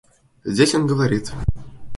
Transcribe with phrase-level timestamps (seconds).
[0.43, 1.31] Здесь он говорит...